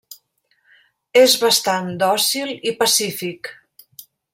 [1.21, 3.57] És bastant dòcil i pacífic.